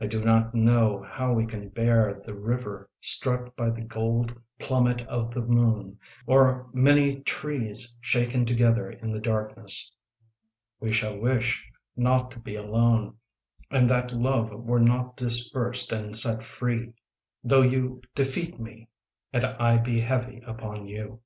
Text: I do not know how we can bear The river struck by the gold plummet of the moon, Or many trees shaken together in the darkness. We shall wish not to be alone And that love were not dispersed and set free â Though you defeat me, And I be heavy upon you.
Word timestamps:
I 0.00 0.06
do 0.06 0.22
not 0.24 0.54
know 0.54 1.02
how 1.10 1.32
we 1.32 1.44
can 1.44 1.70
bear 1.70 2.22
The 2.24 2.34
river 2.34 2.88
struck 3.00 3.56
by 3.56 3.68
the 3.70 3.80
gold 3.80 4.32
plummet 4.60 5.00
of 5.08 5.34
the 5.34 5.42
moon, 5.42 5.98
Or 6.24 6.70
many 6.72 7.18
trees 7.22 7.96
shaken 8.00 8.46
together 8.46 8.88
in 8.88 9.10
the 9.10 9.18
darkness. 9.18 9.90
We 10.78 10.92
shall 10.92 11.18
wish 11.18 11.66
not 11.96 12.30
to 12.30 12.38
be 12.38 12.54
alone 12.54 13.16
And 13.68 13.90
that 13.90 14.12
love 14.12 14.52
were 14.52 14.78
not 14.78 15.16
dispersed 15.16 15.90
and 15.90 16.14
set 16.14 16.44
free 16.44 16.86
â 16.90 16.94
Though 17.42 17.62
you 17.62 18.02
defeat 18.14 18.60
me, 18.60 18.88
And 19.32 19.44
I 19.44 19.78
be 19.78 19.98
heavy 19.98 20.40
upon 20.46 20.86
you. 20.86 21.22